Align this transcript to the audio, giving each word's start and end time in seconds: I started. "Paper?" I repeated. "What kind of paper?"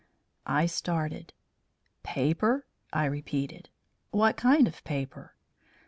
I 0.47 0.65
started. 0.65 1.31
"Paper?" 2.01 2.65
I 2.91 3.05
repeated. 3.05 3.69
"What 4.09 4.35
kind 4.35 4.67
of 4.67 4.83
paper?" 4.83 5.35